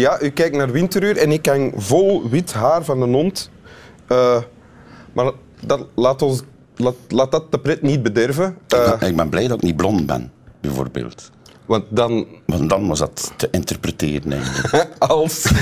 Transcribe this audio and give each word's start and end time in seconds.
ja, 0.00 0.22
u 0.22 0.28
kijkt 0.28 0.56
naar 0.56 0.70
Winteruur 0.70 1.16
en 1.16 1.32
ik 1.32 1.46
hang 1.46 1.72
vol 1.76 2.28
wit 2.28 2.52
haar 2.52 2.84
van 2.84 3.02
een 3.02 3.12
hond. 3.12 3.50
Uh, 4.08 4.42
maar 5.12 5.32
dat, 5.66 5.86
laat, 5.94 6.22
ons, 6.22 6.42
laat, 6.76 6.94
laat 7.08 7.32
dat 7.32 7.52
de 7.52 7.60
pret 7.60 7.82
niet 7.82 8.02
bederven. 8.02 8.44
Uh, 8.74 8.86
ik, 8.92 8.98
ben, 8.98 9.08
ik 9.08 9.16
ben 9.16 9.28
blij 9.28 9.48
dat 9.48 9.56
ik 9.56 9.62
niet 9.62 9.76
blond 9.76 10.06
ben, 10.06 10.32
bijvoorbeeld. 10.60 11.30
Want 11.70 11.84
dan... 11.88 12.26
Want 12.46 12.68
dan 12.68 12.88
was 12.88 12.98
dat 12.98 13.32
te 13.36 13.48
interpreteren 13.50 14.32
eigenlijk. 14.32 14.88
als, 14.98 15.52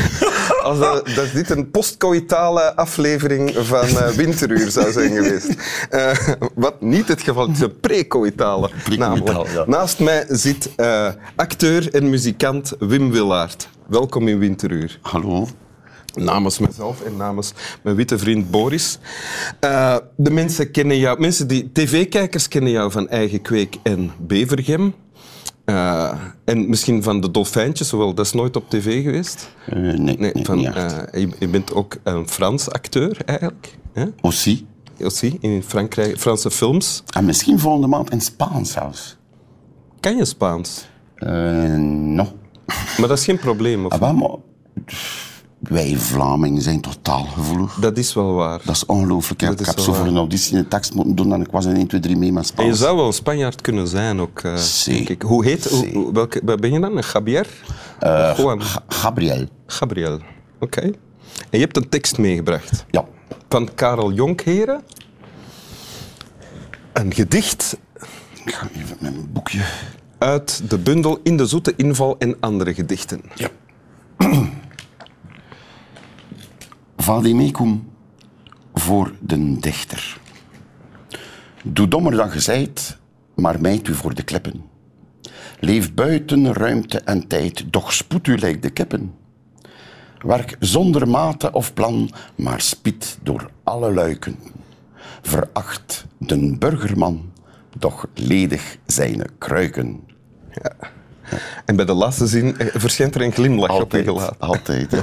als 0.63 0.79
dat, 0.79 1.31
dit 1.33 1.51
een 1.51 1.71
postcoïtale 1.71 2.77
aflevering 2.77 3.53
van 3.57 3.89
uh, 3.89 4.09
Winteruur 4.09 4.71
zou 4.71 4.93
zijn 4.93 5.11
geweest. 5.11 5.55
Uh, 5.91 6.37
wat 6.55 6.81
niet 6.81 7.09
het 7.09 7.23
geval 7.23 7.49
is, 7.49 7.61
een 7.61 7.81
pre-coïtale. 7.81 8.71
ja. 8.89 9.65
Naast 9.67 9.99
mij 9.99 10.25
zit 10.29 10.71
uh, 10.77 11.09
acteur 11.37 11.95
en 11.95 12.11
muzikant 12.11 12.73
Wim 12.79 13.11
Willaert. 13.11 13.69
Welkom 13.87 14.29
in 14.29 14.39
Winteruur. 14.39 14.99
Hallo. 15.03 15.49
Namens 16.15 16.59
mezelf 16.59 17.03
en 17.03 17.17
namens 17.17 17.53
mijn 17.83 17.97
witte 17.97 18.19
vriend 18.19 18.51
Boris. 18.51 18.99
de 20.17 20.31
mensen 20.31 20.71
kennen 20.71 20.99
jou, 20.99 21.21
mensen 21.21 21.49
die 21.49 21.71
tv-kijkers 21.73 22.49
kennen 22.49 22.71
jou 22.71 22.91
van 22.91 23.09
Eigen 23.09 23.43
Kweek 23.43 23.77
en 23.83 24.13
Bevergem. 24.19 24.95
Uh, 25.71 26.13
en 26.45 26.69
misschien 26.69 27.03
van 27.03 27.21
de 27.21 27.31
dolfijntjes, 27.31 27.89
zowel 27.89 28.15
dat 28.15 28.27
is 28.27 28.33
nooit 28.33 28.57
op 28.57 28.71
tv 28.71 29.03
geweest? 29.03 29.55
Uh, 29.75 29.99
nee, 29.99 30.19
nee, 30.19 30.33
van, 30.43 30.57
niet 30.57 30.67
uh, 30.67 30.89
je, 31.13 31.29
je, 31.39 31.49
bent 31.49 31.75
ook 31.75 31.97
een 32.03 32.29
Frans 32.29 32.71
acteur 32.71 33.19
eigenlijk. 33.25 33.79
Hè? 33.93 34.05
Aussi. 34.21 34.67
Aussi, 35.03 35.37
in 35.41 35.63
Frankrijk, 35.63 36.19
Franse 36.19 36.51
films. 36.51 37.03
En 37.15 37.25
misschien 37.25 37.59
volgende 37.59 37.87
maand 37.87 38.11
in 38.11 38.21
Spaans 38.21 38.73
zelfs. 38.73 39.17
Kan 40.01 40.17
je 40.17 40.25
Spaans? 40.25 40.89
no. 41.77 42.27
Maar 42.99 43.09
dat 43.09 43.19
is 43.19 43.25
geen 43.25 43.39
probleem, 43.39 43.85
of? 43.85 43.93
Ah, 43.93 44.01
maar 44.01 44.31
wij 45.69 45.97
Vlamingen 45.97 46.63
zijn 46.63 46.81
totaal 46.81 47.25
gevoelig. 47.25 47.75
Dat 47.75 47.97
is 47.97 48.15
wel 48.15 48.33
waar. 48.33 48.61
Dat 48.65 48.75
is 48.75 48.87
ongelooflijk. 48.87 49.43
Ik 49.43 49.67
heb 49.67 49.79
zo 49.79 49.93
voor 49.93 50.07
een 50.07 50.17
auditie 50.17 50.59
een 50.59 50.69
tekst 50.69 50.95
moeten 50.95 51.15
doen 51.15 51.33
en 51.33 51.41
ik 51.41 51.51
was 51.51 51.65
in 51.65 51.77
1, 51.77 51.87
2, 51.87 52.01
3 52.01 52.17
mee 52.17 52.33
met 52.33 52.47
Spaans. 52.47 52.69
En 52.69 52.75
je 52.75 52.79
zou 52.79 52.97
wel 52.97 53.13
Spanjaard 53.13 53.61
kunnen 53.61 53.89
zijn 53.89 54.21
ook. 54.21 54.43
Uh, 54.43 54.59
Hoe 55.25 55.45
heet, 55.45 55.71
hoe, 55.71 56.13
welke, 56.13 56.57
ben 56.57 56.73
je 56.73 56.81
dan? 56.81 57.05
Gabier? 57.05 57.47
Uh, 58.03 58.61
Gabriel. 58.89 59.47
Gabriel, 59.67 60.15
oké. 60.15 60.25
Okay. 60.61 60.95
En 61.51 61.59
je 61.59 61.59
hebt 61.59 61.77
een 61.77 61.89
tekst 61.89 62.19
meegebracht. 62.19 62.85
Ja. 62.91 63.05
Van 63.49 63.75
Karel 63.75 64.13
Jonkheren. 64.13 64.83
Een 66.93 67.15
gedicht. 67.15 67.77
Ik 68.45 68.55
ga 68.55 68.69
even 68.77 68.97
mijn 69.01 69.29
boekje. 69.33 69.61
Uit 70.19 70.71
de 70.71 70.79
bundel 70.79 71.21
In 71.23 71.37
de 71.37 71.47
Zoete 71.47 71.73
Inval 71.77 72.17
en 72.19 72.37
andere 72.41 72.75
gedichten. 72.75 73.23
Ja. 73.35 73.49
Vademecum 77.09 77.89
voor 78.75 79.13
den 79.21 79.61
dichter. 79.61 80.21
Doe 81.65 81.89
dommer 81.89 82.13
dan 82.13 82.31
gezeid, 82.31 82.99
maar 83.35 83.61
mijt 83.61 83.89
u 83.89 83.95
voor 83.95 84.15
de 84.15 84.23
klippen. 84.23 84.65
Leef 85.61 85.95
buiten 85.95 86.53
ruimte 86.53 87.01
en 87.01 87.27
tijd, 87.27 87.73
doch 87.73 87.93
spoed 87.93 88.27
u 88.27 88.39
lijkt 88.39 88.63
de 88.63 88.71
kippen. 88.71 89.15
Werk 90.19 90.57
zonder 90.61 91.09
mate 91.09 91.53
of 91.53 91.75
plan, 91.75 92.11
maar 92.35 92.61
spied 92.61 93.19
door 93.23 93.51
alle 93.63 93.95
luiken. 93.95 94.37
Veracht 95.23 96.07
den 96.19 96.59
burgerman, 96.59 97.33
doch 97.79 98.07
ledig 98.15 98.77
zijn 98.87 99.23
kruiken. 99.39 100.01
Ja. 100.51 100.98
En 101.69 101.77
bij 101.77 101.85
de 101.85 101.93
laatste 101.93 102.27
zin 102.27 102.59
eh, 102.59 102.67
verschijnt 102.75 103.15
er 103.15 103.23
een 103.23 103.33
glimlach 103.33 103.71
altijd, 103.71 104.09
op 104.09 104.15
je 104.15 104.21
gelaat. 104.21 104.37
Altijd, 104.39 104.91
ja. 104.91 105.03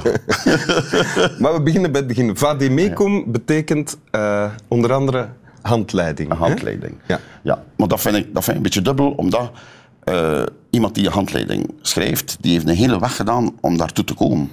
maar 1.40 1.54
we 1.54 1.60
beginnen 1.62 1.92
bij 1.92 2.00
het 2.00 2.08
begin. 2.08 2.36
Vademecum 2.36 3.14
ja. 3.14 3.22
betekent 3.26 3.98
uh, 4.12 4.50
onder 4.68 4.92
andere 4.92 5.28
handleiding. 5.62 6.30
Een 6.30 6.36
handleiding. 6.36 6.94
Ja. 7.06 7.20
ja. 7.42 7.62
Maar 7.76 7.88
dat 7.88 8.00
vind, 8.00 8.16
ik, 8.16 8.34
dat 8.34 8.44
vind 8.44 8.48
ik 8.48 8.56
een 8.56 8.62
beetje 8.62 8.82
dubbel, 8.82 9.10
omdat 9.10 9.50
uh, 10.04 10.42
iemand 10.70 10.94
die 10.94 11.06
een 11.06 11.12
handleiding 11.12 11.70
schrijft, 11.80 12.36
die 12.40 12.52
heeft 12.52 12.68
een 12.68 12.76
hele 12.76 13.00
weg 13.00 13.16
gedaan 13.16 13.54
om 13.60 13.76
daartoe 13.76 14.04
te 14.04 14.14
komen. 14.14 14.50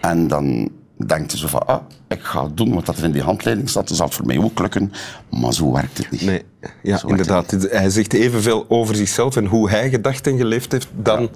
En 0.00 0.28
dan 0.28 0.70
denkt 1.06 1.32
zo 1.32 1.46
van, 1.46 1.66
ah, 1.66 1.80
ik 2.08 2.22
ga 2.22 2.48
doen 2.54 2.74
wat 2.74 2.88
er 2.88 3.04
in 3.04 3.12
die 3.12 3.22
handleiding 3.22 3.68
staat, 3.68 3.88
dat 3.88 3.96
zal 3.96 4.06
het 4.06 4.14
voor 4.14 4.26
mij 4.26 4.38
ook 4.38 4.58
lukken. 4.58 4.92
Maar 5.30 5.52
zo 5.52 5.72
werkt 5.72 5.98
het 5.98 6.10
niet. 6.10 6.22
Nee, 6.22 6.42
ja, 6.82 7.00
inderdaad. 7.06 7.50
Hij 7.70 7.90
zegt 7.90 8.12
evenveel 8.12 8.64
over 8.68 8.94
zichzelf 8.94 9.36
en 9.36 9.46
hoe 9.46 9.70
hij 9.70 9.90
gedacht 9.90 10.26
en 10.26 10.36
geleefd 10.36 10.72
heeft 10.72 10.88
dan... 10.96 11.22
Ja. 11.22 11.28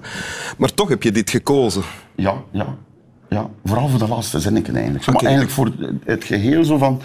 Maar 0.57 0.73
toch 0.73 0.89
heb 0.89 1.03
je 1.03 1.11
dit 1.11 1.29
gekozen. 1.29 1.81
Ja, 2.15 2.35
ja. 2.51 2.75
ja. 3.29 3.49
Vooral 3.65 3.89
voor 3.89 3.99
de 3.99 4.07
laatste 4.07 4.39
zinneken 4.39 4.75
eigenlijk. 4.75 5.07
Okay. 5.07 5.13
Maar 5.13 5.31
eigenlijk 5.31 5.51
voor 5.51 5.89
het 6.05 6.23
geheel 6.23 6.63
zo 6.63 6.77
van... 6.77 7.01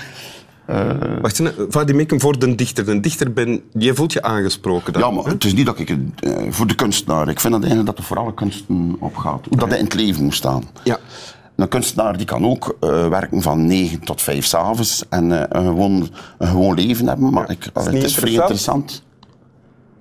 Uh... 0.71 0.91
Wacht 1.21 1.41
even, 1.41 2.21
voor 2.21 2.39
de 2.39 2.55
dichter. 2.55 2.85
De 2.85 3.01
dichter 3.01 3.33
ben, 3.33 3.63
je 3.73 3.95
voelt 3.95 4.13
je 4.13 4.23
aangesproken 4.23 4.93
dan. 4.93 5.03
Ja, 5.03 5.11
maar 5.11 5.25
het 5.25 5.45
is 5.45 5.55
niet 5.55 5.67
dat 5.67 5.79
ik... 5.79 5.91
Uh, 5.91 6.37
voor 6.49 6.67
de 6.67 6.75
kunstenaar. 6.75 7.29
Ik 7.29 7.41
vind 7.41 7.53
dat 7.53 7.63
eigenlijk 7.63 7.91
dat 7.91 7.99
er 7.99 8.05
voor 8.05 8.19
alle 8.19 8.35
kunsten 8.35 8.97
opgaat. 8.99 9.47
Hoe 9.49 9.59
dat 9.59 9.69
hij 9.69 9.79
in 9.79 9.85
het 9.85 9.95
leven 9.95 10.25
moet 10.25 10.35
staan. 10.35 10.65
Ja. 10.85 10.99
Een 11.59 11.69
kunstenaar 11.69 12.17
die 12.17 12.27
kan 12.27 12.47
ook 12.47 12.77
uh, 12.81 13.09
werken 13.09 13.43
van 13.43 13.67
9 13.67 14.01
tot 14.01 14.23
5 14.23 14.45
s'avonds 14.45 15.05
en 15.09 15.31
uh, 15.31 15.43
een, 15.49 15.65
gewoon, 15.65 16.11
een 16.39 16.49
gewoon 16.49 16.75
leven 16.75 17.07
hebben. 17.07 17.33
Maar 17.33 17.51
ik, 17.51 17.71
het 17.73 17.95
is, 17.95 18.15
vrij 18.15 18.33
interessant. 18.33 19.03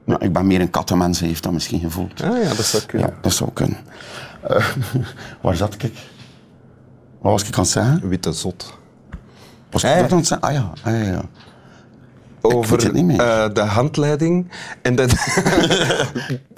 Ja, 0.05 0.19
ik 0.19 0.33
ben 0.33 0.47
meer 0.47 0.61
een 0.61 0.69
kattenmens, 0.69 1.19
heeft 1.19 1.43
dat 1.43 1.51
misschien 1.51 1.79
gevoeld. 1.79 2.21
Ah 2.23 2.43
ja, 2.43 2.53
dat 2.53 2.65
zou 2.65 2.83
kunnen. 2.83 3.09
Ja, 3.09 3.15
dat 3.21 3.33
zou 3.33 3.51
kunnen. 3.53 3.77
Uh, 4.51 4.67
waar 5.41 5.55
zat 5.55 5.73
ik? 5.73 5.93
Wat 7.21 7.31
was 7.31 7.43
ik 7.43 7.55
aan 7.55 7.61
het 7.61 7.71
zeggen? 7.71 8.09
Witte 8.09 8.31
zot. 8.31 8.77
Was 9.69 9.83
ik 9.83 9.89
dat 9.99 10.11
aan 10.11 10.17
het 10.17 10.27
zeggen? 10.27 10.47
Ah 10.47 10.53
ja, 10.53 10.71
ah, 10.83 10.93
ja, 10.93 11.11
ja 11.11 11.21
over 12.53 12.95
uh, 12.95 13.09
de 13.53 13.61
handleiding. 13.61 14.51
En 14.81 14.95
dat 14.95 15.13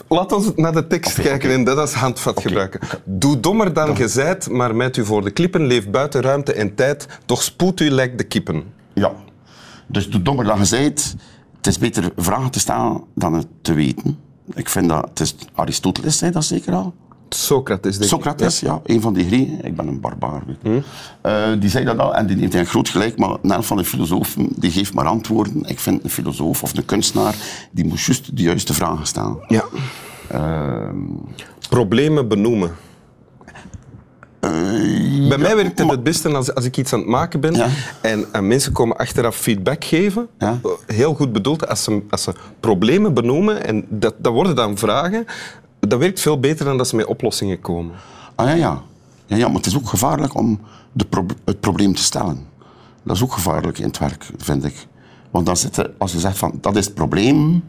Laat 0.09 0.31
ons 0.31 0.51
naar 0.55 0.73
de 0.73 0.87
tekst 0.87 1.11
okay, 1.11 1.25
kijken 1.25 1.49
okay. 1.49 1.59
en 1.59 1.65
dat 1.65 1.77
als 1.77 1.93
handvat 1.93 2.37
okay. 2.37 2.43
gebruiken. 2.43 2.79
Doe 3.03 3.39
dommer 3.39 3.73
dan, 3.73 3.95
gezeid, 3.95 4.49
maar 4.49 4.75
met 4.75 4.97
u 4.97 5.05
voor 5.05 5.23
de 5.23 5.31
klippen. 5.31 5.65
Leef 5.65 5.89
buiten 5.89 6.21
ruimte 6.21 6.53
en 6.53 6.75
tijd, 6.75 7.07
toch 7.25 7.43
spoed 7.43 7.79
u 7.79 7.89
lijkt 7.89 8.17
de 8.17 8.23
kippen. 8.23 8.63
Ja, 8.93 9.11
dus 9.87 10.09
doe 10.09 10.21
dommer 10.21 10.45
dan 10.45 10.57
gezeid. 10.57 11.15
Het 11.57 11.67
is 11.67 11.77
beter 11.77 12.11
vragen 12.15 12.51
te 12.51 12.59
stellen 12.59 13.03
dan 13.15 13.33
het 13.33 13.47
te 13.61 13.73
weten. 13.73 14.17
Ik 14.53 14.69
vind 14.69 14.89
dat, 14.89 15.09
het 15.09 15.19
is 15.19 15.35
Aristoteles 15.53 16.17
zei 16.17 16.31
dat 16.31 16.43
zeker 16.43 16.73
al. 16.73 16.93
Socrates, 17.29 17.97
denk 17.97 18.09
Socrates, 18.09 18.59
ja. 18.59 18.73
ja. 18.73 18.93
een 18.93 19.01
van 19.01 19.13
die 19.13 19.27
drie. 19.27 19.57
Ik 19.61 19.75
ben 19.75 19.87
een 19.87 19.99
barbaar. 19.99 20.43
Uh, 20.63 20.81
die 21.59 21.69
zei 21.69 21.85
dat 21.85 21.97
al 21.97 22.15
en 22.15 22.27
die 22.27 22.37
heeft 22.37 22.53
een 22.53 22.65
groot 22.65 22.89
gelijk, 22.89 23.17
maar 23.17 23.37
een 23.41 23.63
van 23.63 23.77
de 23.77 23.85
filosofen 23.85 24.49
die 24.55 24.71
geeft 24.71 24.93
maar 24.93 25.05
antwoorden. 25.05 25.63
Ik 25.65 25.79
vind 25.79 26.03
een 26.03 26.09
filosoof 26.09 26.63
of 26.63 26.77
een 26.77 26.85
kunstenaar, 26.85 27.35
die 27.71 27.85
moet 27.85 28.01
juist 28.01 28.37
de 28.37 28.41
juiste 28.41 28.73
vragen 28.73 29.07
stellen. 29.07 29.37
Ja. 29.47 29.63
Uh, 30.33 30.89
Problemen 31.69 32.27
benoemen. 32.27 32.71
Uh, 34.43 35.29
Bij 35.29 35.37
mij 35.37 35.55
werkt 35.55 35.77
het 35.77 35.87
maar, 35.87 35.95
het 35.95 36.03
beste 36.03 36.29
als, 36.29 36.53
als 36.53 36.65
ik 36.65 36.77
iets 36.77 36.93
aan 36.93 36.99
het 36.99 37.07
maken 37.07 37.39
ben 37.39 37.53
ja. 37.53 37.67
en, 38.01 38.25
en, 38.31 38.47
mensen 38.47 38.71
komen 38.71 38.97
achteraf 38.97 39.35
feedback 39.35 39.83
geven. 39.83 40.27
Ja. 40.37 40.59
Heel 40.85 41.13
goed 41.13 41.31
bedoeld, 41.31 41.67
als 41.67 41.83
ze, 41.83 42.01
als 42.09 42.23
ze 42.23 42.33
problemen 42.59 43.13
benoemen 43.13 43.65
en 43.65 43.85
dat, 43.89 44.15
dat 44.17 44.33
worden 44.33 44.55
dan 44.55 44.77
vragen, 44.77 45.25
dat 45.79 45.99
werkt 45.99 46.19
veel 46.19 46.39
beter 46.39 46.65
dan 46.65 46.77
dat 46.77 46.87
ze 46.87 46.95
met 46.95 47.05
oplossingen 47.05 47.61
komen. 47.61 47.95
Ah 48.35 48.47
ja, 48.47 48.53
ja. 48.53 48.81
ja, 49.25 49.35
ja 49.35 49.47
maar 49.47 49.55
het 49.55 49.65
is 49.65 49.77
ook 49.77 49.89
gevaarlijk 49.89 50.35
om 50.35 50.59
de 50.91 51.05
het 51.45 51.59
probleem 51.59 51.95
te 51.95 52.03
stellen. 52.03 52.47
Dat 53.03 53.15
is 53.15 53.23
ook 53.23 53.33
gevaarlijk 53.33 53.77
in 53.77 53.87
het 53.87 53.97
werk, 53.97 54.29
vind 54.37 54.65
ik. 54.65 54.87
Want 55.31 55.45
dan 55.45 55.57
zit 55.57 55.77
er, 55.77 55.91
als 55.97 56.11
je 56.11 56.19
zegt 56.19 56.37
van 56.37 56.57
dat 56.61 56.75
is 56.75 56.85
het 56.85 56.93
probleem, 56.93 57.63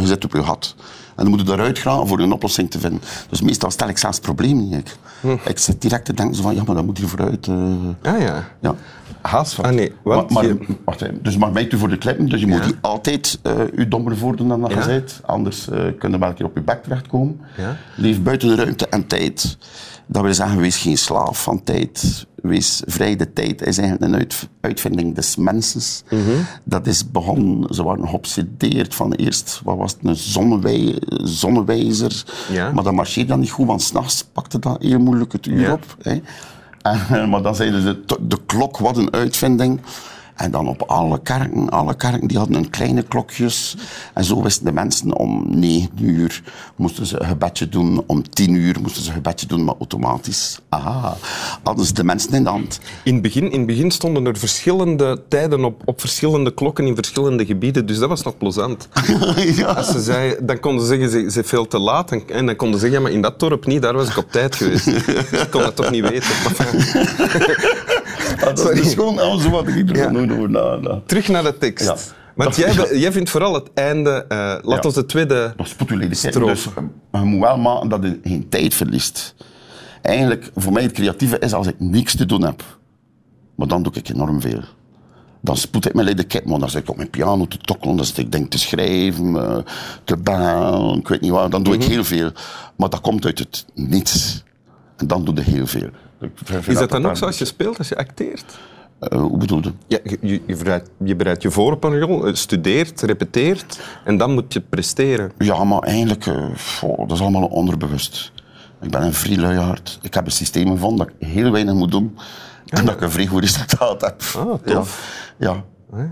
en 0.00 0.06
je 0.06 0.12
zit 0.12 0.24
op 0.24 0.32
je 0.32 0.42
gat. 0.42 0.74
En 1.16 1.26
dan 1.26 1.28
moet 1.28 1.46
je 1.46 1.52
eruit 1.52 1.78
gaan 1.78 2.08
voor 2.08 2.20
een 2.20 2.32
oplossing 2.32 2.70
te 2.70 2.78
vinden. 2.78 3.00
Dus 3.28 3.40
meestal 3.40 3.70
stel 3.70 3.88
ik 3.88 3.98
zelfs 3.98 4.16
het 4.16 4.24
probleem 4.26 4.68
niet. 4.68 4.74
Ik, 4.74 4.96
hm. 5.20 5.36
ik 5.44 5.58
zit 5.58 5.82
direct 5.82 6.04
te 6.04 6.14
denken 6.14 6.36
zo 6.36 6.42
van, 6.42 6.54
ja, 6.54 6.62
maar 6.66 6.74
dat 6.74 6.84
moet 6.84 6.98
hier 6.98 7.08
vooruit. 7.08 7.46
Uh... 7.46 7.56
Ah 8.02 8.20
ja. 8.20 8.48
ja. 8.60 8.74
Haast 9.20 9.54
van. 9.54 9.64
Ah 9.64 9.72
nee, 9.72 9.92
want 10.02 10.30
maar, 10.30 10.44
maar, 10.44 10.52
je... 10.52 10.76
wacht 10.84 11.02
even. 11.02 11.22
Dus 11.22 11.36
maar 11.36 11.52
bijt 11.52 11.72
u 11.72 11.78
voor 11.78 11.88
de 11.88 11.98
klippen, 11.98 12.28
dus 12.28 12.40
je 12.40 12.46
Ja. 12.46 12.56
moet 12.56 12.66
niet 12.66 12.76
altijd 12.80 13.38
uh, 13.42 13.52
u 13.74 13.88
dommer 13.88 14.16
voordoen 14.16 14.48
dan 14.48 14.60
dat 14.60 14.70
Ja. 14.70 14.80
je 14.80 14.86
bent. 14.86 15.20
Anders 15.26 15.68
uh, 15.68 15.78
kun 15.98 16.10
je 16.10 16.18
wel 16.18 16.28
een 16.28 16.34
keer 16.34 16.46
op 16.46 16.54
je 16.54 16.62
bek 16.62 16.82
terechtkomen. 16.82 17.40
Ja. 17.56 17.76
Leef 17.96 18.22
buiten 18.22 18.48
de 18.48 18.54
ruimte 18.54 18.86
en 18.88 19.06
tijd. 19.06 19.58
Dat 20.12 20.22
wil 20.22 20.34
zeggen, 20.34 20.60
wees 20.60 20.76
geen 20.76 20.98
slaaf 20.98 21.42
van 21.42 21.62
tijd. 21.62 22.26
Wees 22.42 22.82
vrij. 22.86 23.16
De 23.16 23.32
tijd 23.32 23.62
is 23.66 23.78
eigenlijk 23.78 24.12
een 24.12 24.18
uit, 24.18 24.48
uitvinding 24.60 25.14
des 25.14 25.36
mensens. 25.36 26.02
Mhm. 26.10 26.20
Dat 26.64 26.86
is 26.86 27.10
begonnen, 27.10 27.74
ze 27.74 27.82
waren 27.82 28.08
geobsedeerd 28.08 28.94
van 28.94 29.12
eerst, 29.12 29.60
wat 29.64 29.76
was 29.76 29.92
het, 29.92 30.00
een 30.04 30.16
zonnewij, 30.16 30.98
zonnewijzer. 31.24 32.24
Ja. 32.52 32.70
Maar 32.72 32.84
dat 32.84 32.92
marcheerde 32.92 33.28
dan 33.28 33.40
niet 33.40 33.50
goed, 33.50 33.66
want 33.66 33.82
s'nachts 33.82 34.24
pakte 34.32 34.58
dat 34.58 34.82
heel 34.82 34.98
moeilijk 34.98 35.32
het 35.32 35.46
uur 35.46 35.60
Ja. 35.60 35.72
op. 35.72 35.96
Hè. 36.02 36.20
En, 36.82 37.28
maar 37.30 37.42
dan 37.42 37.54
zeiden 37.54 37.82
ze, 37.82 38.00
de, 38.06 38.16
de 38.26 38.38
klok, 38.46 38.78
wat 38.78 38.96
een 38.96 39.12
uitvinding. 39.12 39.80
En 40.40 40.50
dan 40.50 40.68
op 40.68 40.82
alle 40.82 41.20
kerken, 41.22 41.68
alle 41.68 41.96
kerken 41.96 42.28
die 42.28 42.38
hadden 42.38 42.56
een 42.56 42.70
kleine 42.70 43.02
klokjes. 43.02 43.76
En 44.14 44.24
zo 44.24 44.42
wisten 44.42 44.64
de 44.64 44.72
mensen 44.72 45.16
om 45.16 45.44
9 45.48 45.90
uur 46.00 46.42
moesten 46.76 47.06
ze 47.06 47.20
een 47.20 47.26
gebedje 47.26 47.68
doen. 47.68 48.02
Om 48.06 48.30
10 48.30 48.54
uur 48.54 48.76
moesten 48.80 49.02
ze 49.02 49.08
een 49.08 49.14
gebedje 49.14 49.46
doen, 49.46 49.64
maar 49.64 49.74
automatisch. 49.78 50.58
Aha, 50.68 51.16
hadden 51.62 51.84
ze 51.84 51.92
de 51.92 52.04
mensen 52.04 52.32
in 52.32 52.42
de 52.42 52.48
hand. 52.48 52.80
In 53.04 53.12
het 53.12 53.22
begin, 53.22 53.50
in 53.50 53.58
het 53.58 53.66
begin 53.66 53.90
stonden 53.90 54.26
er 54.26 54.38
verschillende 54.38 55.22
tijden 55.28 55.64
op, 55.64 55.82
op 55.84 56.00
verschillende 56.00 56.54
klokken 56.54 56.86
in 56.86 56.94
verschillende 56.94 57.46
gebieden, 57.46 57.86
dus 57.86 57.98
dat 57.98 58.08
was 58.08 58.22
nog 58.22 58.38
plezant. 58.38 58.88
ja. 59.56 59.66
Als 59.66 59.90
ze 59.90 60.02
zei, 60.02 60.36
dan 60.40 60.60
konden 60.60 60.86
ze 60.86 60.88
zeggen, 60.88 61.10
ze, 61.10 61.30
ze 61.30 61.44
veel 61.44 61.66
te 61.66 61.78
laat. 61.78 62.12
En, 62.12 62.22
en 62.28 62.46
dan 62.46 62.56
konden 62.56 62.80
ze 62.80 62.86
zeggen, 62.86 63.02
ja, 63.02 63.06
maar 63.06 63.16
in 63.16 63.22
dat 63.22 63.40
dorp 63.40 63.66
niet, 63.66 63.82
daar 63.82 63.94
was 63.94 64.08
ik 64.08 64.16
op 64.16 64.32
tijd 64.32 64.56
geweest. 64.56 64.86
ik 64.86 65.46
kon 65.50 65.62
dat 65.62 65.76
toch 65.76 65.90
niet 65.90 66.08
weten. 66.08 66.28
Dat 68.44 68.70
is 68.70 68.94
gewoon 68.94 69.18
alles 69.18 69.46
wat 69.48 69.68
ik 69.68 69.90
er 69.90 69.96
Ja. 69.96 70.10
nooit 70.10 70.30
over 70.32 70.50
na. 70.50 71.00
terug 71.06 71.28
naar 71.28 71.42
de 71.42 71.58
tekst. 71.58 71.86
Ja. 71.86 71.96
Want 72.34 72.56
jij, 72.56 72.98
jij 72.98 73.12
vindt 73.12 73.30
vooral 73.30 73.54
het 73.54 73.70
einde, 73.74 74.24
eh, 74.28 74.36
laat 74.38 74.64
Ja. 74.64 74.80
ons 74.82 74.94
de 74.94 75.06
tweede... 75.06 75.52
Dat. 75.56 75.66
Dus 75.88 76.64
je 77.12 77.18
moet 77.24 77.40
wel 77.40 77.58
maken 77.58 77.88
dat 77.88 78.02
je 78.02 78.20
geen 78.24 78.48
tijd 78.48 78.74
verliest. 78.74 79.34
Eigenlijk, 80.02 80.50
voor 80.56 80.72
mij 80.72 80.82
het 80.82 80.92
creatieve 80.92 81.38
is 81.38 81.52
als 81.52 81.66
ik 81.66 81.74
niks 81.78 82.16
te 82.16 82.26
doen 82.26 82.42
heb. 82.44 82.62
Maar 83.54 83.66
dan 83.68 83.82
doe 83.82 83.92
ik 83.94 84.08
enorm 84.08 84.40
veel. 84.40 84.60
Dan 85.42 85.56
spoed 85.56 85.86
ik 85.86 85.94
mijn 85.94 86.06
leden 86.06 86.26
kip, 86.26 86.44
maar 86.44 86.58
dan 86.58 86.70
zit 86.70 86.82
ik 86.82 86.90
op 86.90 86.96
mijn 86.96 87.10
piano 87.10 87.46
te 87.46 87.56
tokkelen, 87.58 87.96
dan 87.96 88.04
zit 88.04 88.18
ik 88.18 88.32
denk 88.32 88.50
te 88.50 88.58
schrijven, 88.58 89.36
eh, 89.36 89.56
te 90.04 90.16
baan, 90.16 90.98
ik 90.98 91.08
weet 91.08 91.20
niet 91.20 91.30
wat. 91.30 91.50
Dan 91.50 91.62
doe 91.62 91.74
ik 91.74 91.84
heel 91.84 92.04
veel. 92.04 92.30
Maar 92.76 92.88
dat 92.90 93.00
komt 93.00 93.24
uit 93.24 93.38
het 93.38 93.64
niets. 93.74 94.44
En 94.96 95.06
dan 95.06 95.24
doe 95.24 95.34
je 95.34 95.40
heel 95.40 95.66
veel. 95.66 95.88
Is 96.66 96.78
dat 96.78 96.90
dan 96.90 97.06
ook 97.06 97.16
zo 97.16 97.26
als 97.26 97.38
je 97.38 97.44
speelt, 97.44 97.78
als 97.78 97.88
je 97.88 97.96
acteert? 97.96 98.58
Eh, 99.00 99.18
hoe 99.18 99.36
bedoel 99.38 99.62
je? 99.62 99.72
Ja, 99.86 99.98
je, 100.20 100.40
je, 100.46 100.56
bereidt, 100.56 100.90
je 101.04 101.16
bereidt 101.16 101.42
je 101.42 101.50
voor 101.50 101.72
op 101.72 101.84
een 101.84 102.00
rol, 102.00 102.26
eh, 102.26 102.34
studeert, 102.34 103.00
repeteert 103.02 103.80
en 104.04 104.16
dan 104.16 104.32
moet 104.32 104.52
je 104.52 104.60
presteren. 104.60 105.32
Ja, 105.38 105.64
maar 105.64 105.78
eigenlijk, 105.78 106.26
eh, 106.26 106.50
dat 106.80 107.10
is 107.10 107.20
allemaal 107.20 107.46
onderbewust. 107.46 108.32
Ik 108.80 108.90
ben 108.90 109.02
een 109.02 109.14
vrij 109.14 109.36
luiaard. 109.36 109.98
Ik 110.02 110.14
heb 110.14 110.26
een 110.26 110.32
systeem 110.32 110.70
gevonden 110.70 111.06
dat 111.06 111.16
ik 111.18 111.28
heel 111.28 111.50
weinig 111.50 111.74
moet 111.74 111.90
doen. 111.90 112.18
En 112.66 112.84
dat 112.84 112.94
ik 112.94 113.00
een 113.00 113.10
vrij 113.10 113.26
goed 113.26 113.42
resultaat 113.42 114.00
heb. 114.00 114.22
Ah, 114.36 114.54
tof. 114.64 115.32
Ja. 115.38 115.64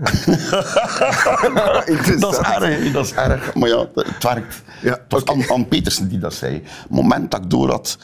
dat 2.19 2.31
is 2.31 2.37
erg, 2.37 2.91
dat 2.91 3.05
is 3.05 3.13
erg. 3.13 3.53
Maar 3.53 3.69
ja, 3.69 3.87
het 3.93 4.23
werkt. 4.23 4.61
Ja, 4.81 4.99
Het 5.07 5.25
was 5.25 5.25
Anne 5.25 5.65
Petersen 5.65 6.07
die 6.07 6.19
dat 6.19 6.33
zei. 6.33 6.53
Het 6.53 6.89
moment 6.89 7.31
dat 7.31 7.43
ik 7.43 7.49
door 7.49 7.69
had 7.69 7.97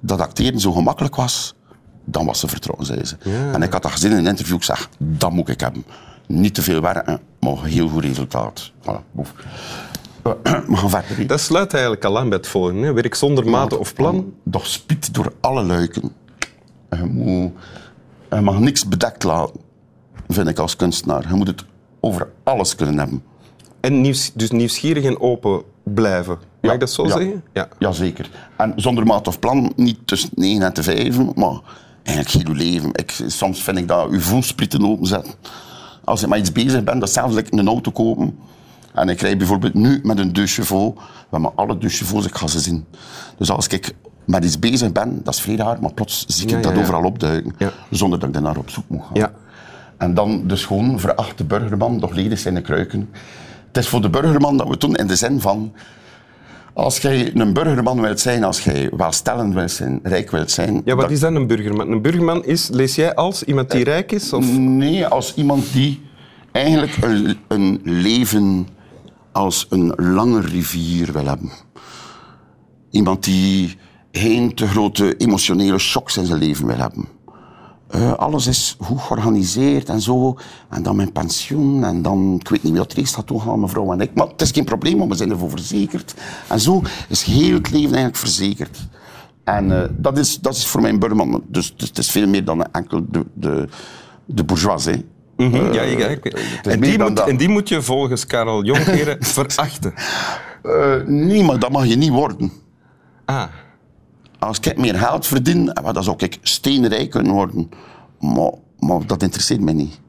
dat 0.00 0.20
acteren 0.20 0.60
zo 0.60 0.72
gemakkelijk 0.72 1.16
was, 1.16 1.54
dan 2.04 2.26
was 2.26 2.40
ze 2.40 2.48
vertrouwen, 2.48 2.86
zei 2.86 3.04
ze. 3.04 3.16
En 3.52 3.62
ik 3.62 3.72
had 3.72 3.82
dat 3.82 3.90
gezien 3.92 4.10
in 4.10 4.16
een 4.16 4.26
interview. 4.26 4.56
Ik 4.56 4.62
zeg, 4.62 4.88
dat 4.98 5.30
moet 5.32 5.48
ik 5.48 5.60
hebben. 5.60 5.84
Niet 6.26 6.54
te 6.54 6.62
veel 6.62 6.80
werken, 6.80 7.20
maar 7.40 7.64
heel 7.64 7.88
goed 7.88 8.04
resultaat. 8.04 8.72
Voilà, 8.82 9.00
boef. 9.12 9.32
We 10.22 10.76
gaan 10.76 10.90
verder. 10.90 11.16
hè. 11.16 11.26
Dat 11.26 11.40
sluit 11.40 11.72
eigenlijk 11.72 12.04
al 12.04 12.18
aan 12.18 12.28
bij 12.28 12.38
het 12.38 12.46
volgende. 12.46 12.86
hè. 12.86 12.92
Werk 12.92 13.14
zonder 13.14 13.48
mate 13.48 13.78
of 13.78 13.94
plan. 13.94 14.32
Doch 14.44 14.66
spiet 14.66 15.14
door 15.14 15.32
alle 15.40 15.62
luiken. 15.62 16.12
Je, 16.90 17.04
moet, 17.04 17.52
je 18.30 18.40
mag 18.40 18.58
niks 18.58 18.88
bedekt 18.88 19.22
laten, 19.22 19.60
vind 20.28 20.48
ik 20.48 20.58
als 20.58 20.76
kunstenaar. 20.76 21.28
Je 21.28 21.34
moet 21.34 21.46
het 21.46 21.64
over 22.00 22.28
alles 22.44 22.74
kunnen 22.74 22.98
hebben. 22.98 23.22
En 23.80 24.00
nieuws, 24.00 24.32
dus 24.34 24.50
nieuwsgierig 24.50 25.04
en 25.04 25.20
open 25.20 25.62
blijven. 25.94 26.38
Mag 26.60 26.72
ik 26.72 26.80
dat 26.80 26.90
zo 26.90 27.06
zeggen? 27.06 27.42
Ja. 27.52 27.68
Jazeker. 27.78 28.30
En 28.56 28.72
zonder 28.76 29.06
maat 29.06 29.28
of 29.28 29.38
plan, 29.38 29.72
niet 29.76 29.98
tussen 30.04 30.30
9 30.34 30.62
en 30.62 30.72
te 30.72 30.82
5, 30.82 31.34
maar 31.34 31.60
eigenlijk 32.02 32.36
heel 32.36 32.54
uw 32.54 32.60
leven. 32.60 32.90
Ik, 32.92 33.20
soms 33.26 33.62
vind 33.62 33.78
ik 33.78 33.88
dat 33.88 34.08
uw 34.08 34.20
voelsprieten 34.20 34.84
openzetten. 34.84 35.34
Als 36.04 36.22
ik 36.22 36.28
met 36.28 36.38
iets 36.38 36.52
bezig 36.52 36.84
ben, 36.84 36.98
dat 36.98 37.08
is 37.08 37.14
zelfs 37.14 37.34
like 37.34 37.56
een 37.58 37.68
auto 37.68 37.90
kopen. 37.90 38.38
En 38.94 39.08
ik 39.08 39.20
rijd 39.20 39.38
bijvoorbeeld 39.38 39.74
nu 39.74 40.00
met 40.02 40.18
een 40.18 40.32
deux 40.32 40.54
chevaux. 40.54 41.00
We 41.00 41.02
hebben 41.30 41.52
alle 41.54 41.78
deux 41.78 41.98
chevaux, 41.98 42.26
ik 42.26 42.34
ga 42.34 42.46
ze 42.46 42.60
zien. 42.60 42.84
Dus 43.38 43.50
als 43.50 43.66
ik 43.66 43.94
met 44.24 44.44
iets 44.44 44.58
bezig 44.58 44.92
ben, 44.92 45.20
dat 45.24 45.34
is 45.34 45.40
vrij 45.40 45.56
raar, 45.56 45.80
maar 45.80 45.92
plots 45.92 46.24
zie 46.26 46.44
ik 46.44 46.50
Ja, 46.50 46.60
dat 46.60 46.72
ja. 46.74 46.80
overal 46.80 47.04
opduiken. 47.04 47.54
Zonder 47.90 48.18
dat 48.18 48.28
ik 48.28 48.34
daarnaar 48.34 48.56
op 48.56 48.70
zoek 48.70 48.84
moet 48.88 49.02
gaan. 49.02 49.10
Ja. 49.12 49.32
En 49.96 50.14
dan 50.14 50.46
dus 50.46 50.64
gewoon 50.64 51.00
verachte 51.00 51.44
burgerman, 51.44 52.00
doch 52.00 52.14
ledig 52.14 52.38
zijn 52.38 52.54
de 52.54 52.60
kruiken. 52.60 53.08
Het 53.72 53.76
is 53.82 53.88
voor 53.88 54.00
de 54.02 54.10
burgerman 54.10 54.56
dat 54.56 54.68
we 54.68 54.76
doen 54.76 54.94
in 54.96 55.06
de 55.06 55.16
zin 55.16 55.40
van... 55.40 55.72
Als 56.72 56.98
jij 56.98 57.34
een 57.36 57.52
burgerman 57.52 58.00
wilt 58.00 58.20
zijn, 58.20 58.44
als 58.44 58.64
jij 58.64 58.90
welstellend 58.96 59.54
wilt 59.54 59.70
zijn, 59.70 60.00
rijk 60.02 60.30
wilt 60.30 60.50
zijn... 60.50 60.82
ja, 60.84 60.94
wat 60.94 61.00
dat- 61.04 61.10
is 61.10 61.20
dan 61.20 61.34
een 61.34 61.46
burgerman? 61.46 61.90
Een 61.90 62.02
burgerman 62.02 62.44
is, 62.44 62.68
lees 62.68 62.94
jij 62.94 63.14
als 63.14 63.42
iemand 63.42 63.70
die 63.70 63.84
rijk 63.84 64.12
is? 64.12 64.32
Of? 64.32 64.58
Nee, 64.58 65.06
als 65.06 65.34
iemand 65.34 65.72
die 65.72 66.00
eigenlijk 66.52 66.96
een, 67.00 67.38
een 67.48 67.80
leven 67.84 68.68
als 69.32 69.66
een 69.70 69.92
lange 69.96 70.40
rivier 70.40 71.12
wil 71.12 71.24
hebben. 71.26 71.50
Iemand 72.90 73.24
die 73.24 73.78
geen 74.12 74.54
te 74.54 74.66
grote 74.66 75.16
emotionele 75.16 75.78
shocks 75.78 76.16
in 76.16 76.26
zijn 76.26 76.38
leven 76.38 76.66
wil 76.66 76.76
hebben. 76.78 77.08
Eh, 77.90 78.12
alles 78.12 78.46
is 78.46 78.76
goed 78.80 79.00
georganiseerd 79.00 79.88
en 79.88 80.00
zo. 80.00 80.36
En 80.68 80.82
dan 80.82 80.96
mijn 80.96 81.12
pensioen. 81.12 81.84
En 81.84 82.02
dan, 82.02 82.36
ik 82.40 82.48
weet 82.48 82.62
niet 82.62 82.72
wie 82.72 82.82
dat 82.82 82.92
er 82.92 83.06
gaat 83.06 83.26
toegaan, 83.26 83.60
mevrouw 83.60 83.92
en 83.92 84.00
ik. 84.00 84.14
Maar 84.14 84.26
het 84.26 84.40
is 84.40 84.50
geen 84.50 84.64
probleem, 84.64 84.98
want 84.98 85.10
we 85.10 85.16
zijn 85.16 85.30
ervoor 85.30 85.50
verzekerd. 85.50 86.14
En 86.48 86.60
zo 86.60 86.82
is 87.08 87.22
heel 87.22 87.54
het 87.54 87.70
leven 87.70 87.88
eigenlijk 87.88 88.16
verzekerd. 88.16 88.78
En 89.44 89.82
eh, 89.82 89.88
dat, 89.90 90.18
is, 90.18 90.38
dat 90.40 90.54
is 90.54 90.66
voor 90.66 90.80
mijn 90.80 90.98
burgerman. 90.98 91.42
Dus, 91.48 91.74
dus 91.76 91.88
het 91.88 91.98
is 91.98 92.10
veel 92.10 92.28
meer 92.28 92.44
dan 92.44 92.72
enkel 92.72 93.04
de, 93.08 93.24
de, 93.34 93.68
de 94.24 94.44
bourgeoisie. 94.44 95.06
Mhm, 95.36 95.72
ja, 95.72 95.82
ja, 95.82 96.08
is 96.08 96.18
en, 96.62 96.80
die 96.80 96.98
moet, 96.98 97.20
en 97.20 97.36
die 97.36 97.48
moet 97.48 97.68
je 97.68 97.82
volgens 97.82 98.26
Karel 98.26 98.64
Jongheren 98.64 99.16
verachten. 99.34 99.94
Eh, 100.62 100.96
nee, 101.06 101.44
maar 101.44 101.58
dat 101.58 101.70
mag 101.70 101.86
je 101.86 101.96
niet 101.96 102.10
worden. 102.10 102.52
Ah, 103.24 103.44
Als 104.40 104.60
ik 104.60 104.76
meer 104.76 104.94
geld 104.94 105.26
verdien, 105.26 105.72
eh, 105.72 105.92
dan 105.92 106.04
zou 106.04 106.16
ik 106.18 106.38
steenrijk 106.42 107.10
kunnen 107.10 107.32
worden. 107.32 107.70
Maar, 108.20 108.52
maar 108.78 109.06
dat 109.06 109.22
interesseert 109.22 109.60
mij 109.60 109.74
niet. 109.74 110.00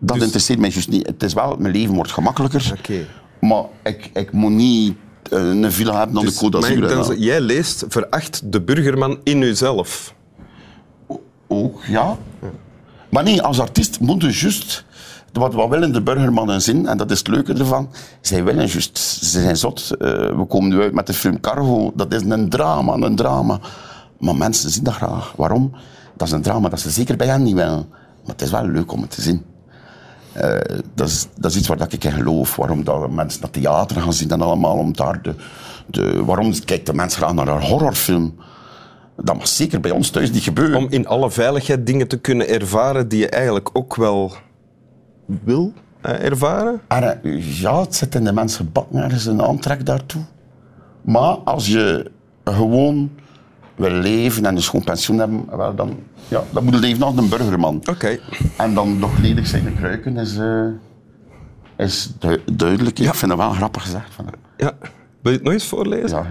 Dat 0.00 0.22
interesseert 0.22 0.58
mij 0.58 0.70
juist 0.70 0.88
niet. 0.88 1.06
Het 1.06 1.22
is 1.22 1.32
wel, 1.32 1.56
mijn 1.56 1.74
leven 1.74 1.94
wordt 1.94 2.12
gemakkelijker. 2.12 2.74
Oké. 2.78 3.06
Maar 3.40 3.64
ik, 3.82 4.10
ik 4.12 4.32
moet 4.32 4.52
niet 4.52 4.96
eh, 5.30 5.38
een 5.38 5.72
villa 5.72 5.98
hebben 5.98 6.22
dus 6.22 6.38
de 6.38 6.46
Côte 6.46 6.58
mag 6.58 6.70
ik 6.70 6.80
d'Azur. 6.80 7.14
dan 7.14 7.18
jij 7.18 7.40
leest 7.40 7.84
veracht 7.88 8.52
de 8.52 8.60
burgerman 8.60 9.18
in 9.22 9.38
jezelf. 9.38 10.14
Ook, 11.46 11.84
ja. 11.84 12.18
Maar 13.08 13.22
nee, 13.22 13.42
als 13.42 13.60
artiest 13.60 14.00
moet 14.00 14.22
je 14.22 14.38
juist... 14.40 14.84
Wat, 15.34 15.54
wat 15.54 15.68
willen 15.68 15.92
de 15.92 16.02
burgermannen 16.02 16.62
zien, 16.62 16.86
en 16.86 16.96
dat 16.96 17.10
is 17.10 17.18
het 17.18 17.28
leuke 17.28 17.52
ervan, 17.52 17.90
zij 18.20 18.44
willen 18.44 18.66
juist, 18.66 18.98
ze 18.98 19.40
zijn 19.40 19.56
zot. 19.56 19.90
Eh, 19.90 20.08
we 20.36 20.44
komen 20.48 20.70
nu 20.70 20.80
uit 20.80 20.94
met 20.94 21.06
de 21.06 21.12
film 21.12 21.40
Cargo, 21.40 21.92
dat 21.94 22.12
is 22.12 22.22
een 22.22 22.48
drama, 22.48 22.92
een 22.92 23.16
drama. 23.16 23.60
Maar 24.18 24.36
mensen 24.36 24.70
zien 24.70 24.84
dat 24.84 24.94
graag. 24.94 25.32
Waarom? 25.36 25.72
Dat 26.16 26.26
is 26.26 26.32
een 26.32 26.42
drama 26.42 26.68
dat 26.68 26.80
ze 26.80 26.90
zeker 26.90 27.16
bij 27.16 27.26
hen 27.26 27.42
niet 27.42 27.54
willen. 27.54 27.86
Maar 28.22 28.32
het 28.32 28.42
is 28.42 28.50
wel 28.50 28.66
leuk 28.66 28.92
om 28.92 29.00
het 29.00 29.10
te 29.10 29.22
zien. 29.22 29.44
Eh, 30.32 30.60
dat, 30.94 31.08
is, 31.08 31.26
dat 31.36 31.50
is 31.50 31.56
iets 31.56 31.68
waar 31.68 31.86
ik 31.88 32.04
in 32.04 32.12
geloof. 32.12 32.56
Waarom 32.56 32.84
dat 32.84 33.10
mensen 33.10 33.40
naar 33.40 33.50
theater 33.50 34.00
gaan 34.00 34.12
zien 34.12 34.30
en 34.30 34.42
allemaal. 34.42 34.76
Om 34.76 34.92
daar 34.92 35.22
de, 35.22 35.34
de, 35.86 36.24
waarom 36.24 36.64
kijkt 36.64 36.86
de 36.86 36.94
mens 36.94 37.16
graag 37.16 37.32
naar 37.32 37.48
een 37.48 37.62
horrorfilm? 37.62 38.34
Dat 39.16 39.36
mag 39.36 39.48
zeker 39.48 39.80
bij 39.80 39.90
ons 39.90 40.10
thuis 40.10 40.30
niet 40.30 40.42
gebeuren. 40.42 40.76
Om 40.76 40.86
in 40.90 41.06
alle 41.06 41.30
veiligheid 41.30 41.86
dingen 41.86 42.08
te 42.08 42.18
kunnen 42.18 42.48
ervaren 42.48 43.08
die 43.08 43.18
je 43.18 43.28
eigenlijk 43.28 43.70
ook 43.72 43.96
wel 43.96 44.32
wil 45.26 45.72
eh, 46.00 46.24
ervaren. 46.24 46.80
En, 46.88 47.22
eh, 47.22 47.60
ja, 47.60 47.80
het 47.80 47.94
zit 47.94 48.14
in 48.14 48.24
de 48.24 48.32
mensen 48.32 48.72
bakken 48.72 49.02
ergens 49.02 49.26
een 49.26 49.42
aantrek 49.42 49.86
daartoe. 49.86 50.22
Maar 51.00 51.34
als 51.36 51.66
je 51.66 52.10
gewoon 52.44 53.10
wil 53.76 53.90
leven 53.90 54.46
en 54.46 54.56
een 54.56 54.62
schoon 54.62 54.84
pensioen 54.84 55.18
hebben, 55.18 55.56
wel, 55.56 55.74
dan, 55.74 55.98
ja, 56.28 56.42
dan 56.52 56.64
moet 56.64 56.74
je 56.74 56.80
leven 56.80 57.02
als 57.02 57.16
een 57.16 57.28
burgerman. 57.28 57.82
Oké. 57.90 58.18
En 58.56 58.74
dan 58.74 58.98
nog 58.98 59.18
ledig 59.18 59.46
zijn 59.46 59.64
de 59.64 59.72
kruiken 59.72 60.16
is, 60.16 60.36
eh, 60.36 60.66
is 61.76 62.12
du- 62.18 62.42
duidelijk. 62.52 62.98
Ik 62.98 63.14
vind 63.14 63.30
het 63.30 63.40
wel 63.40 63.50
grappig 63.50 63.82
gezegd. 63.82 64.14
Van, 64.14 64.24
hem. 64.24 64.34
Ja. 64.56 64.72
Wil 65.20 65.32
je 65.32 65.38
het 65.38 65.42
nog 65.42 65.52
eens 65.52 65.66
voorlezen? 65.66 66.26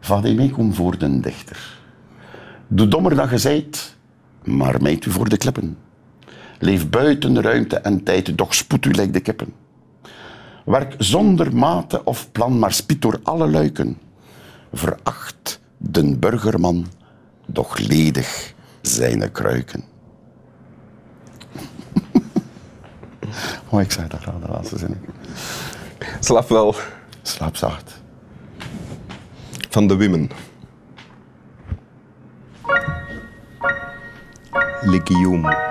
ja, 0.00 0.20
die 0.20 0.34
mee 0.34 0.50
komt 0.50 0.74
voor 0.74 0.98
de 0.98 1.20
dichter. 1.20 1.78
Doe 2.68 2.88
dommer 2.88 3.14
dan 3.14 3.28
je 3.30 3.38
zijt, 3.38 3.96
maar 4.44 4.82
mijt 4.82 5.04
u 5.06 5.10
voor 5.10 5.28
de 5.28 5.36
klippen. 5.36 5.76
Leef 6.62 6.88
buiten 6.90 7.42
ruimte 7.42 7.76
en 7.76 8.02
tijd, 8.02 8.38
doch 8.38 8.54
spoed 8.54 8.84
u 8.84 8.90
lijkt 8.90 9.12
de 9.12 9.20
kippen. 9.20 9.52
Werk 10.64 10.94
zonder 10.98 11.56
mate 11.56 12.04
of 12.04 12.32
plan, 12.32 12.58
maar 12.58 12.72
spiet 12.72 13.02
door 13.02 13.20
alle 13.22 13.48
luiken. 13.50 13.98
Veracht 14.72 15.60
den 15.76 16.18
burgerman, 16.18 16.86
doch 17.46 17.78
ledig 17.78 18.54
zijn 18.80 19.32
kruiken. 19.32 19.84
oh, 23.70 23.80
ik 23.80 23.92
zei 23.92 24.08
dat 24.08 24.20
graag, 24.20 24.40
de 24.40 24.48
laatste 24.48 24.78
zin. 24.78 24.96
Slaap 26.20 26.48
wel 26.48 26.74
Slaap 27.22 27.56
zacht. 27.56 28.00
van 29.70 29.86
de 29.86 29.96
Women. 29.96 30.30
Legume. 34.80 35.69